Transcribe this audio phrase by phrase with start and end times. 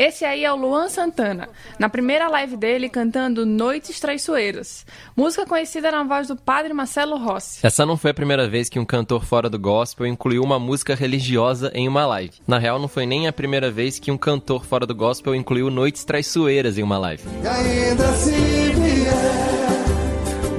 [0.00, 5.92] Esse aí é o Luan Santana, na primeira live dele cantando Noites Traiçoeiras, música conhecida
[5.92, 7.60] na voz do padre Marcelo Rossi.
[7.62, 10.94] Essa não foi a primeira vez que um cantor fora do gospel incluiu uma música
[10.94, 12.32] religiosa em uma live.
[12.46, 15.68] Na real, não foi nem a primeira vez que um cantor fora do gospel incluiu
[15.68, 17.22] Noites Traiçoeiras em uma live.
[17.42, 19.10] E ainda se vier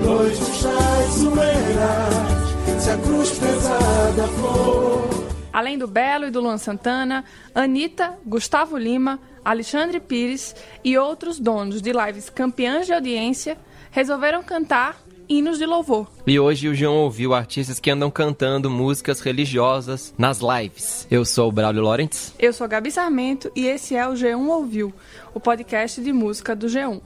[0.06, 2.04] noites traiçoeiras,
[2.80, 5.22] se a cruz pesada for.
[5.52, 11.82] Além do Belo e do Luan Santana, Anitta, Gustavo Lima, Alexandre Pires e outros donos
[11.82, 13.58] de lives campeãs de audiência
[13.92, 16.08] resolveram cantar hinos de louvor.
[16.28, 21.08] E hoje o João ouviu artistas que andam cantando músicas religiosas nas lives.
[21.10, 22.34] Eu sou o Braulio Lawrence.
[22.38, 24.94] Eu sou a Gabi Sarmento e esse é o G1 Ouviu,
[25.34, 27.02] o podcast de música do G1.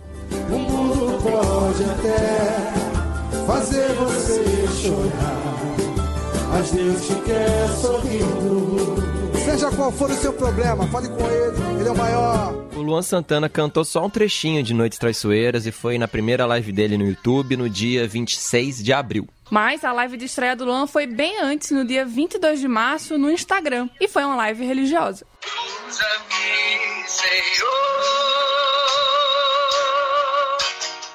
[0.50, 4.44] O mundo pode até fazer você
[4.82, 5.56] chorar,
[6.50, 9.15] mas Deus te quer sorrindo.
[9.46, 12.54] Seja qual for o seu problema, fale com ele, ele é o maior.
[12.76, 16.72] O Luan Santana cantou só um trechinho de Noites Traiçoeiras e foi na primeira live
[16.72, 19.28] dele no YouTube no dia 26 de abril.
[19.50, 23.18] Mas a live de estreia do Luan foi bem antes, no dia 22 de março,
[23.18, 25.26] no Instagram, e foi uma live religiosa.
[25.88, 28.55] Usa-me, Senhor.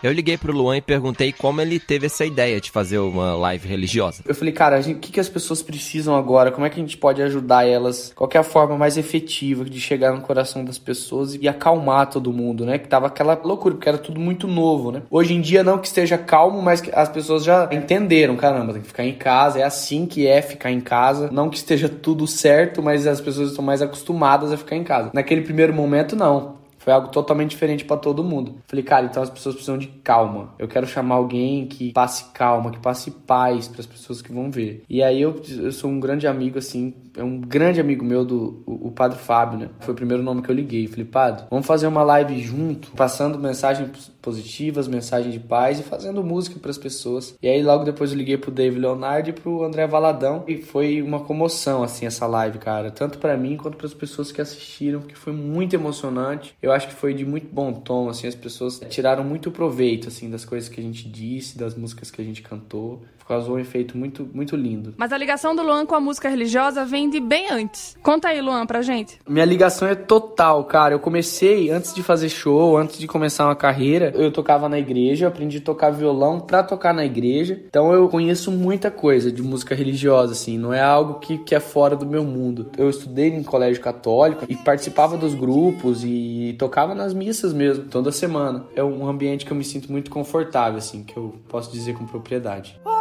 [0.03, 3.69] Eu liguei pro Luan e perguntei como ele teve essa ideia de fazer uma live
[3.69, 4.23] religiosa.
[4.27, 6.51] Eu falei, cara, o que, que as pessoas precisam agora?
[6.51, 8.11] Como é que a gente pode ajudar elas?
[8.17, 12.33] Qual é a forma mais efetiva de chegar no coração das pessoas e acalmar todo
[12.33, 12.79] mundo, né?
[12.79, 15.03] Que tava aquela loucura, porque era tudo muito novo, né?
[15.11, 18.89] Hoje em dia, não que esteja calmo, mas as pessoas já entenderam, caramba, tem que
[18.89, 21.29] ficar em casa, é assim que é ficar em casa.
[21.31, 25.11] Não que esteja tudo certo, mas as pessoas estão mais acostumadas a ficar em casa.
[25.13, 26.60] Naquele primeiro momento, não.
[26.81, 28.57] Foi algo totalmente diferente pra todo mundo.
[28.67, 30.55] Falei, cara, então as pessoas precisam de calma.
[30.59, 34.83] Eu quero chamar alguém que passe calma, que passe paz pras pessoas que vão ver.
[34.89, 38.63] E aí eu, eu sou um grande amigo, assim, é um grande amigo meu do
[38.67, 39.69] o, o Padre Fábio, né?
[39.81, 40.87] Foi o primeiro nome que eu liguei.
[40.87, 46.23] Falei, Padre, vamos fazer uma live junto, passando mensagens positivas, mensagem de paz e fazendo
[46.23, 47.35] música pras pessoas.
[47.43, 51.03] E aí logo depois eu liguei pro Dave Leonardo e pro André Valadão e foi
[51.03, 55.15] uma comoção assim essa live, cara, tanto pra mim quanto pras pessoas que assistiram, porque
[55.15, 56.55] foi muito emocionante.
[56.63, 60.31] Eu acho que foi de muito bom tom, assim, as pessoas tiraram muito proveito assim
[60.31, 63.03] das coisas que a gente disse, das músicas que a gente cantou.
[63.31, 64.93] Causou um efeito muito muito lindo.
[64.97, 67.97] Mas a ligação do Luan com a música religiosa vem de bem antes.
[68.03, 69.21] Conta aí, Luan, pra gente.
[69.29, 70.95] Minha ligação é total, cara.
[70.95, 75.27] Eu comecei antes de fazer show, antes de começar uma carreira, eu tocava na igreja,
[75.27, 77.63] eu aprendi a tocar violão pra tocar na igreja.
[77.69, 81.61] Então eu conheço muita coisa de música religiosa, assim, não é algo que, que é
[81.61, 82.71] fora do meu mundo.
[82.77, 88.11] Eu estudei em colégio católico e participava dos grupos e tocava nas missas mesmo, toda
[88.11, 88.65] semana.
[88.75, 92.05] É um ambiente que eu me sinto muito confortável, assim, que eu posso dizer com
[92.05, 92.81] propriedade.
[92.85, 93.00] Oh,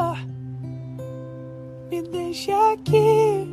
[0.00, 0.16] oh.
[1.90, 3.46] Me deixa aqui,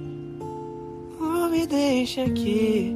[1.19, 2.95] oh, me deixa aqui,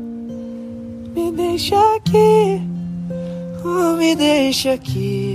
[1.16, 2.62] me deixa aqui,
[3.66, 5.31] oh, me deixa aqui.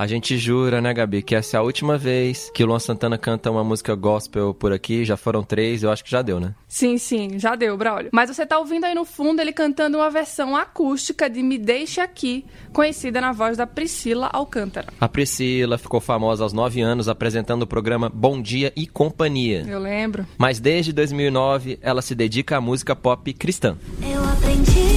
[0.00, 3.18] A gente jura, né, Gabi, que essa é a última vez que o Luan Santana
[3.18, 5.04] canta uma música gospel por aqui.
[5.04, 6.54] Já foram três, eu acho que já deu, né?
[6.66, 8.08] Sim, sim, já deu, Braulio.
[8.10, 12.02] Mas você tá ouvindo aí no fundo ele cantando uma versão acústica de Me Deixa
[12.02, 14.86] Aqui, conhecida na voz da Priscila Alcântara.
[14.98, 19.66] A Priscila ficou famosa aos 9 anos apresentando o programa Bom Dia e Companhia.
[19.68, 20.26] Eu lembro.
[20.38, 23.76] Mas desde 2009 ela se dedica à música pop cristã.
[24.00, 24.89] Eu aprendi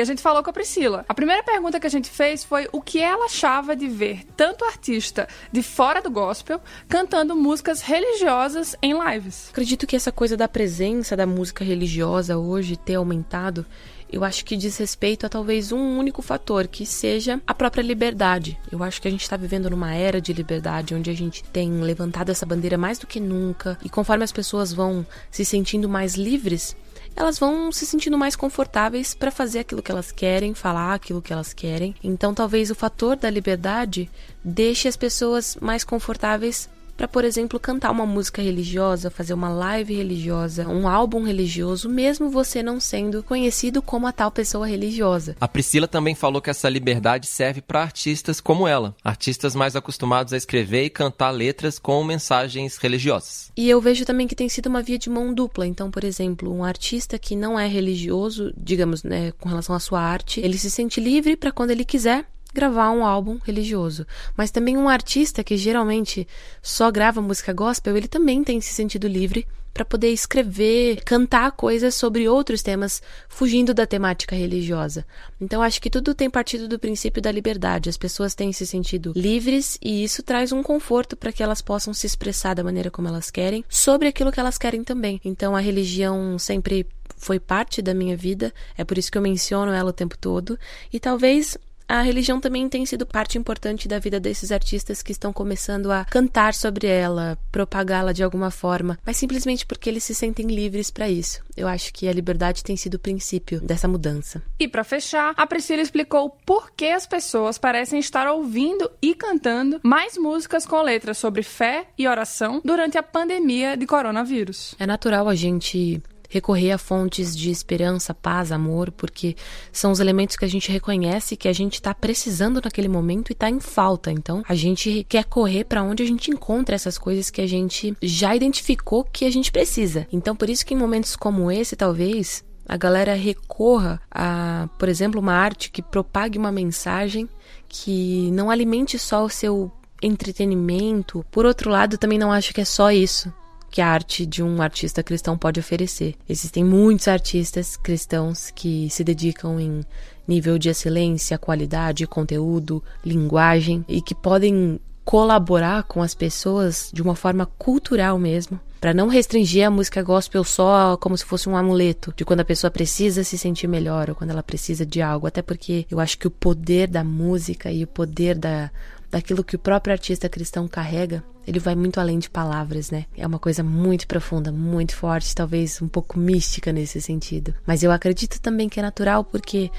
[0.00, 1.04] E a gente falou com a Priscila.
[1.06, 4.64] A primeira pergunta que a gente fez foi o que ela achava de ver tanto
[4.64, 9.50] artista de fora do gospel cantando músicas religiosas em lives.
[9.50, 13.66] Acredito que essa coisa da presença da música religiosa hoje ter aumentado,
[14.12, 18.58] eu acho que diz respeito a talvez um único fator, que seja a própria liberdade.
[18.70, 21.80] Eu acho que a gente está vivendo numa era de liberdade, onde a gente tem
[21.80, 26.14] levantado essa bandeira mais do que nunca, e conforme as pessoas vão se sentindo mais
[26.14, 26.76] livres,
[27.16, 31.32] elas vão se sentindo mais confortáveis para fazer aquilo que elas querem, falar aquilo que
[31.32, 31.94] elas querem.
[32.02, 34.10] Então, talvez o fator da liberdade
[34.44, 36.68] deixe as pessoas mais confortáveis
[37.00, 42.28] para, por exemplo, cantar uma música religiosa, fazer uma live religiosa, um álbum religioso, mesmo
[42.28, 45.34] você não sendo conhecido como a tal pessoa religiosa.
[45.40, 50.34] A Priscila também falou que essa liberdade serve para artistas como ela, artistas mais acostumados
[50.34, 53.50] a escrever e cantar letras com mensagens religiosas.
[53.56, 55.66] E eu vejo também que tem sido uma via de mão dupla.
[55.66, 60.02] Então, por exemplo, um artista que não é religioso, digamos, né, com relação à sua
[60.02, 64.06] arte, ele se sente livre para quando ele quiser gravar um álbum religioso.
[64.36, 66.26] Mas também um artista que geralmente
[66.62, 71.94] só grava música gospel, ele também tem se sentido livre para poder escrever, cantar coisas
[71.94, 75.06] sobre outros temas, fugindo da temática religiosa.
[75.40, 77.88] Então acho que tudo tem partido do princípio da liberdade.
[77.88, 81.94] As pessoas têm se sentido livres e isso traz um conforto para que elas possam
[81.94, 85.20] se expressar da maneira como elas querem, sobre aquilo que elas querem também.
[85.24, 86.86] Então a religião sempre
[87.16, 90.58] foi parte da minha vida, é por isso que eu menciono ela o tempo todo,
[90.90, 91.56] e talvez
[91.90, 96.04] a religião também tem sido parte importante da vida desses artistas que estão começando a
[96.04, 101.10] cantar sobre ela, propagá-la de alguma forma, mas simplesmente porque eles se sentem livres para
[101.10, 101.42] isso.
[101.56, 104.40] Eu acho que a liberdade tem sido o princípio dessa mudança.
[104.58, 109.80] E para fechar, a Priscila explicou por que as pessoas parecem estar ouvindo e cantando
[109.82, 114.76] mais músicas com letras sobre fé e oração durante a pandemia de coronavírus.
[114.78, 116.00] É natural a gente
[116.30, 119.36] recorrer a fontes de esperança, paz, amor, porque
[119.72, 123.32] são os elementos que a gente reconhece que a gente está precisando naquele momento e
[123.32, 124.12] está em falta.
[124.12, 127.94] Então, a gente quer correr para onde a gente encontra essas coisas que a gente
[128.00, 130.06] já identificou que a gente precisa.
[130.12, 135.20] Então, por isso que em momentos como esse, talvez a galera recorra a, por exemplo,
[135.20, 137.28] uma arte que propague uma mensagem
[137.68, 141.26] que não alimente só o seu entretenimento.
[141.32, 143.32] Por outro lado, também não acho que é só isso
[143.70, 146.14] que a arte de um artista cristão pode oferecer.
[146.28, 149.84] Existem muitos artistas cristãos que se dedicam em
[150.26, 157.16] nível de excelência, qualidade, conteúdo, linguagem e que podem colaborar com as pessoas de uma
[157.16, 162.14] forma cultural mesmo, para não restringir a música gospel só como se fosse um amuleto
[162.16, 165.42] de quando a pessoa precisa se sentir melhor ou quando ela precisa de algo, até
[165.42, 168.70] porque eu acho que o poder da música e o poder da
[169.10, 173.06] daquilo que o próprio artista cristão carrega, ele vai muito além de palavras, né?
[173.16, 177.54] É uma coisa muito profunda, muito forte, talvez um pouco mística nesse sentido.
[177.66, 179.70] Mas eu acredito também que é natural porque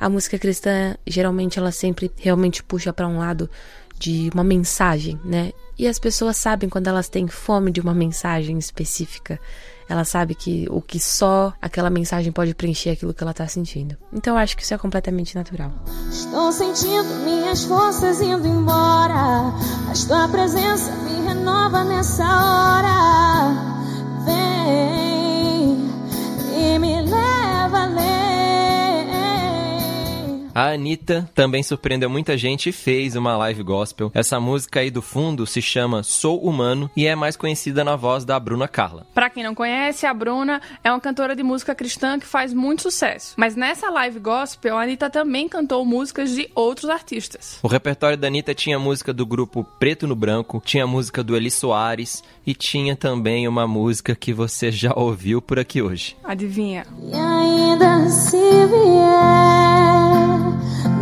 [0.00, 3.50] a música cristã geralmente ela sempre realmente puxa para um lado
[3.98, 5.52] de uma mensagem, né?
[5.78, 9.38] E as pessoas sabem quando elas têm fome de uma mensagem específica.
[9.88, 13.96] Ela sabe que o que só aquela mensagem pode preencher aquilo que ela está sentindo.
[14.12, 15.72] Então eu acho que isso é completamente natural.
[16.10, 19.52] Estou sentindo minhas forças indo embora,
[19.86, 23.77] mas tua presença me renova nessa hora.
[30.58, 34.10] A Anitta também surpreendeu muita gente e fez uma live gospel.
[34.12, 38.24] Essa música aí do fundo se chama Sou Humano e é mais conhecida na voz
[38.24, 39.06] da Bruna Carla.
[39.14, 42.82] Pra quem não conhece, a Bruna é uma cantora de música cristã que faz muito
[42.82, 43.34] sucesso.
[43.36, 47.60] Mas nessa live gospel, a Anitta também cantou músicas de outros artistas.
[47.62, 51.52] O repertório da Anitta tinha música do grupo Preto no Branco, tinha música do Eli
[51.52, 56.16] Soares e tinha também uma música que você já ouviu por aqui hoje.
[56.24, 56.84] Adivinha?
[57.00, 59.97] E ainda se vier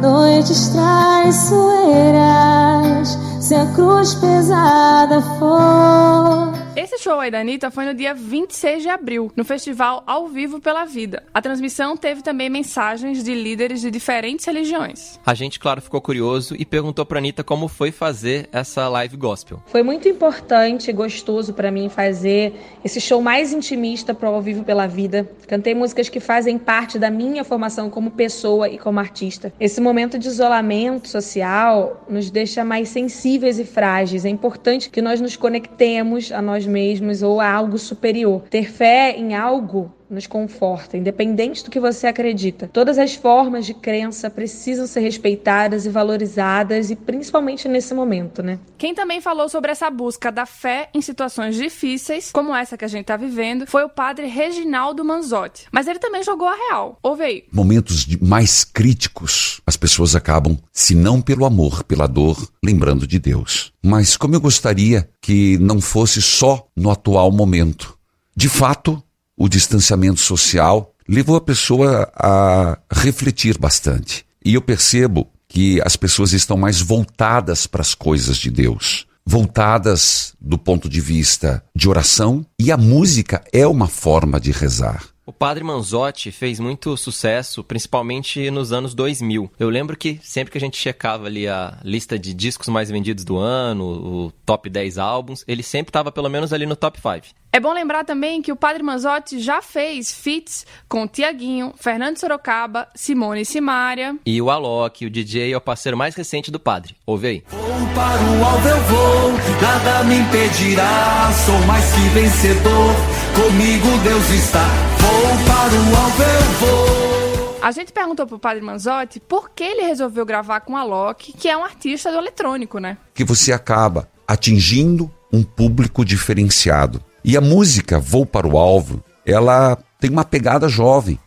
[0.01, 6.56] noites traiçoeiras, se a cruz pesada for.
[6.87, 10.61] Esse show aí da Anitta foi no dia 26 de abril, no festival Ao Vivo
[10.61, 11.25] pela Vida.
[11.35, 15.19] A transmissão teve também mensagens de líderes de diferentes religiões.
[15.27, 19.61] A gente, claro, ficou curioso e perguntou pra Anitta como foi fazer essa live gospel.
[19.67, 22.55] Foi muito importante e gostoso para mim fazer
[22.85, 25.29] esse show mais intimista pro Ao Vivo pela Vida.
[25.49, 29.53] Cantei músicas que fazem parte da minha formação como pessoa e como artista.
[29.59, 34.25] Esse momento de isolamento social nos deixa mais sensíveis e frágeis.
[34.25, 36.76] É importante que nós nos conectemos a nós mesmos
[37.23, 38.43] ou a algo superior.
[38.51, 42.69] Ter fé em algo nos conforta, independente do que você acredita.
[42.73, 48.59] Todas as formas de crença precisam ser respeitadas e valorizadas, e principalmente nesse momento, né?
[48.79, 52.89] Quem também falou sobre essa busca da fé em situações difíceis, como essa que a
[52.89, 55.67] gente tá vivendo, foi o padre Reginaldo Manzotti.
[55.73, 56.99] Mas ele também jogou a real.
[57.03, 57.45] Ouve aí.
[57.53, 63.19] momentos de- mais críticos, as pessoas acabam, se não pelo amor, pela dor, lembrando de
[63.19, 63.73] Deus.
[63.83, 67.97] Mas como eu gostaria que não fosse só no atual momento.
[68.35, 69.03] De fato,
[69.37, 74.25] o distanciamento social levou a pessoa a refletir bastante.
[74.45, 80.35] E eu percebo que as pessoas estão mais voltadas para as coisas de Deus, voltadas
[80.41, 85.05] do ponto de vista de oração, e a música é uma forma de rezar.
[85.29, 89.51] O Padre Manzotti fez muito sucesso, principalmente nos anos 2000.
[89.59, 93.25] Eu lembro que sempre que a gente checava ali a lista de discos mais vendidos
[93.25, 97.35] do ano, o top 10 álbuns, ele sempre estava pelo menos ali no top 5.
[97.53, 102.87] É bom lembrar também que o Padre Manzotti já fez feats com Tiaguinho, Fernando Sorocaba,
[102.95, 104.17] Simone e Simária.
[104.25, 106.95] E o Alok, o DJ, é o parceiro mais recente do Padre.
[107.05, 107.45] Ouve aí.
[107.49, 107.61] Vou
[107.97, 112.95] para o alvo eu vou, nada me impedirá, sou mais que vencedor,
[113.35, 114.86] comigo Deus está.
[115.01, 117.59] Vou para o alvo eu vou.
[117.63, 121.49] A gente perguntou pro Padre Manzotti por que ele resolveu gravar com a Alok, que
[121.49, 122.97] é um artista do eletrônico, né?
[123.13, 127.03] Que você acaba atingindo um público diferenciado.
[127.25, 131.19] E a música Vou para o Alvo, ela tem uma pegada jovem.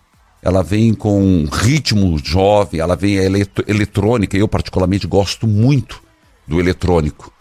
[0.41, 4.37] Ela vem com um ritmo jovem, ela vem elet eletrônica.
[4.37, 6.01] Eu, particularmente, gosto muito
[6.47, 7.33] do eletrônico.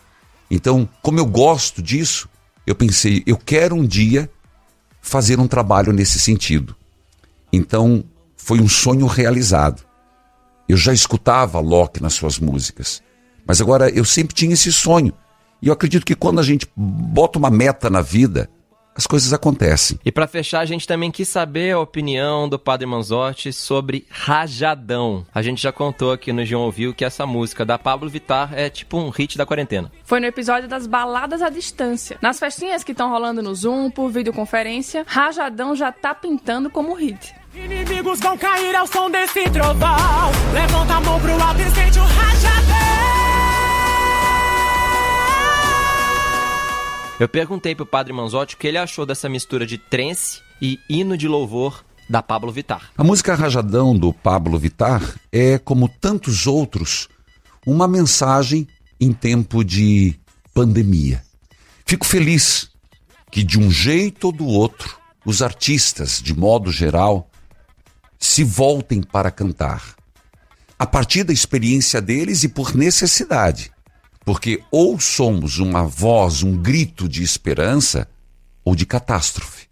[0.51, 2.29] Então, como eu gosto disso,
[2.67, 4.29] eu pensei, eu quero um dia
[5.09, 6.77] fazer um trabalho nesse sentido.
[7.53, 8.05] Então,
[8.37, 9.83] foi um sonho realizado.
[10.69, 13.03] Eu já escutava Locke nas suas músicas,
[13.47, 15.13] mas agora eu sempre tinha esse sonho
[15.61, 18.49] e eu acredito que quando a gente bota uma meta na vida,
[18.99, 19.97] as coisas acontecem.
[20.05, 25.25] E para fechar, a gente também quis saber a opinião do Padre Manzotti sobre Rajadão.
[25.33, 28.69] A gente já contou aqui no João Ouviu que essa música da Pablo Vittar é
[28.69, 29.93] tipo um hit da quarentena.
[30.03, 32.19] Foi no episódio das baladas à distância.
[32.21, 37.33] Nas festinhas que estão rolando no Zoom, por videoconferência, Rajadão já tá pintando como hit.
[37.55, 39.97] Inimigos vão cair ao som desse trovão.
[40.53, 42.18] Levanta a mão pro alto e sente o
[47.19, 51.17] Eu perguntei pro Padre Manzotti o que ele achou dessa mistura de trance e hino
[51.17, 52.93] de louvor da Pablo Vittar.
[52.97, 57.09] A música Rajadão do Pablo Vittar é, como tantos outros,
[57.67, 58.69] uma mensagem
[59.01, 60.15] em tempo de
[60.55, 61.21] pandemia.
[61.85, 62.71] Fico feliz
[63.33, 67.29] que, de um jeito ou do outro, os artistas, de modo geral,
[68.17, 69.97] se voltem para cantar.
[70.79, 73.73] A partir da experiência deles e por necessidade.
[74.29, 78.07] Porque ou somos uma voz, um grito de esperança,
[78.63, 79.69] ou de catástrofe.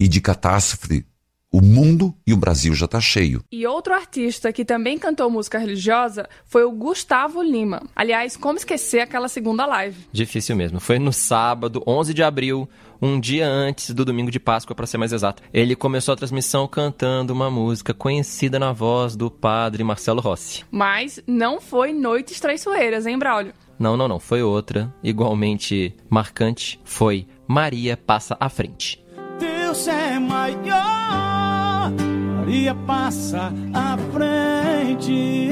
[0.00, 1.06] E de catástrofe,
[1.48, 3.44] o mundo e o Brasil já está cheio.
[3.52, 7.84] E outro artista que também cantou música religiosa foi o Gustavo Lima.
[7.94, 9.96] Aliás, como esquecer aquela segunda live?
[10.10, 10.80] Difícil mesmo.
[10.80, 12.68] Foi no sábado, 11 de abril,
[13.00, 15.40] um dia antes do domingo de Páscoa, para ser mais exato.
[15.52, 20.64] Ele começou a transmissão cantando uma música conhecida na voz do padre Marcelo Rossi.
[20.68, 23.54] Mas não foi Noites Traiçoeiras, hein, Braulio?
[23.78, 24.18] Não, não, não.
[24.18, 26.80] Foi outra, igualmente marcante.
[26.84, 29.04] Foi Maria Passa à Frente.
[29.38, 31.90] Deus é maior,
[32.36, 35.50] Maria passa à frente,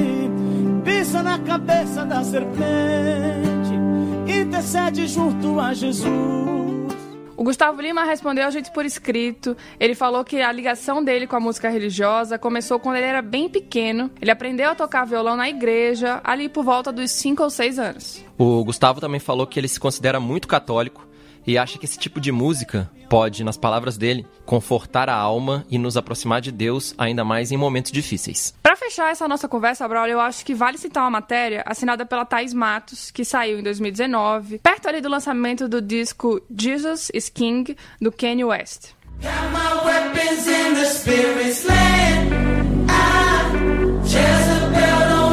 [0.85, 3.73] pisa na cabeça da serpente,
[4.25, 6.72] intercede junto a Jesus.
[7.43, 9.57] O Gustavo Lima respondeu a gente por escrito.
[9.77, 13.49] Ele falou que a ligação dele com a música religiosa começou quando ele era bem
[13.49, 14.09] pequeno.
[14.21, 18.23] Ele aprendeu a tocar violão na igreja, ali por volta dos 5 ou 6 anos.
[18.37, 21.05] O Gustavo também falou que ele se considera muito católico
[21.45, 25.77] e acha que esse tipo de música pode, nas palavras dele, confortar a alma e
[25.77, 28.55] nos aproximar de Deus ainda mais em momentos difíceis.
[28.63, 32.25] Para fechar essa nossa conversa, Braulio, eu acho que vale citar uma matéria assinada pela
[32.25, 37.77] Thais Matos, que saiu em 2019, perto ali do lançamento do disco Jesus is King,
[38.01, 38.95] do Kanye West.
[44.05, 45.23] Jezebel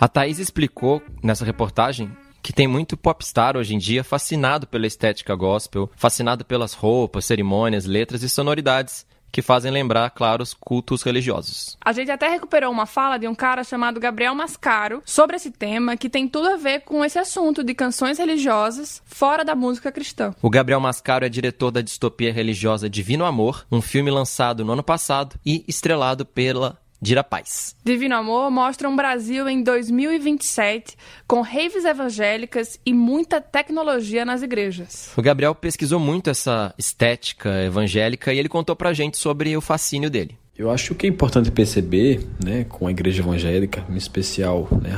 [0.00, 5.34] A Thaís explicou nessa reportagem que tem muito popstar hoje em dia fascinado pela estética
[5.34, 11.76] gospel, fascinado pelas roupas, cerimônias, letras e sonoridades que fazem lembrar, claro, os cultos religiosos.
[11.84, 15.96] A gente até recuperou uma fala de um cara chamado Gabriel Mascaro sobre esse tema,
[15.96, 20.32] que tem tudo a ver com esse assunto de canções religiosas fora da música cristã.
[20.40, 24.82] O Gabriel Mascaro é diretor da distopia religiosa Divino Amor, um filme lançado no ano
[24.82, 27.76] passado e estrelado pela Dira Paz.
[27.84, 35.12] Divino Amor mostra um Brasil em 2027 com raves evangélicas e muita tecnologia nas igrejas.
[35.16, 40.10] O Gabriel pesquisou muito essa estética evangélica e ele contou pra gente sobre o fascínio
[40.10, 40.36] dele.
[40.58, 44.90] Eu acho que é importante perceber, né, com a igreja evangélica, em especial né,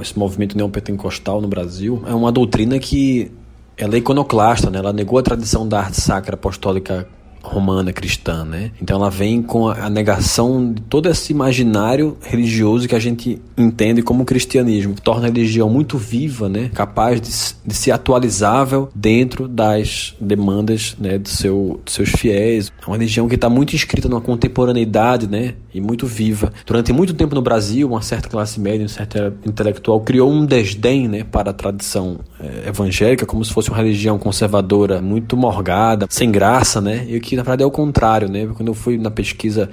[0.00, 3.30] esse movimento neopentecostal no Brasil, é uma doutrina que
[3.76, 7.06] ela é iconoclasta, né, ela negou a tradição da arte sacra apostólica
[7.42, 8.70] romana cristã, né?
[8.80, 14.02] Então ela vem com a negação de todo esse imaginário religioso que a gente entende
[14.02, 16.70] como cristianismo, que torna a religião muito viva, né?
[16.74, 17.30] Capaz de,
[17.66, 22.72] de ser atualizável dentro das demandas, né, do seu, dos seus fiéis.
[22.80, 25.54] É uma religião que está muito inscrita numa contemporaneidade, né?
[25.74, 26.52] E muito viva.
[26.66, 31.08] Durante muito tempo no Brasil, uma certa classe média, um certo intelectual criou um desdém,
[31.08, 32.20] né, para a tradição
[32.66, 37.04] evangélica, como se fosse uma religião conservadora, muito morgada, sem graça, né?
[37.08, 38.48] E que na verdade é o contrário, né?
[38.54, 39.70] Quando eu fui na pesquisa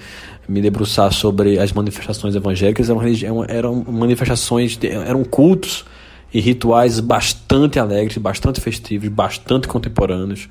[0.47, 5.85] me debruçar sobre as manifestações evangélicas, eram, religião, eram manifestações, eram cultos
[6.33, 10.47] e rituais bastante alegres, bastante festivos, bastante contemporâneos,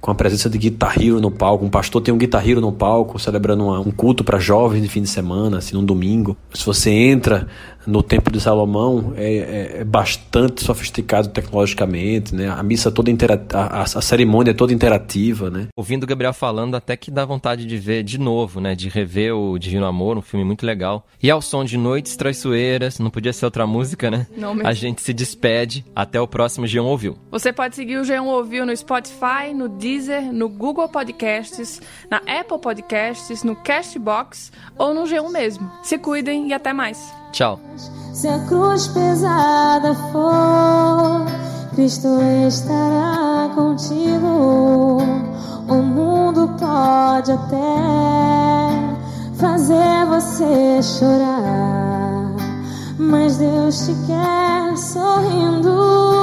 [0.00, 1.64] com a presença de guitarrero no palco.
[1.64, 5.02] Um pastor tem um guitarrero no palco celebrando uma, um culto para jovens de fim
[5.02, 6.36] de semana, assim, num domingo.
[6.52, 7.46] Se você entra
[7.86, 12.48] no Templo de Salomão é, é, é, bastante sofisticado tecnologicamente, né?
[12.48, 13.10] A missa toda
[13.52, 15.68] a, a, cerimônia é toda interativa, né?
[15.76, 18.74] Ouvindo o Gabriel falando, até que dá vontade de ver de novo, né?
[18.74, 21.06] De rever o Divino Amor, um filme muito legal.
[21.22, 24.26] E ao som de Noites Traiçoeiras, não podia ser outra música, né?
[24.36, 24.68] Não mesmo.
[24.68, 25.84] A gente se despede.
[25.94, 27.16] Até o próximo G1 Ouviu.
[27.30, 32.58] Você pode seguir o G1 Ouviu no Spotify, no Deezer, no Google Podcasts, na Apple
[32.60, 35.70] Podcasts, no Castbox ou no G1 mesmo.
[35.84, 36.98] Se cuidem e até mais.
[37.30, 37.60] Tchau.
[38.12, 41.24] Se a cruz pesada for,
[41.74, 42.08] Cristo
[42.48, 44.98] estará contigo.
[45.68, 47.56] O mundo pode até
[49.38, 52.01] fazer você chorar,
[53.02, 56.21] mas Deus te quer sorrindo.